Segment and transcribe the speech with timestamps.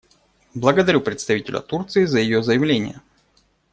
[0.55, 3.01] Благодарю представителя Турции за ее заявление.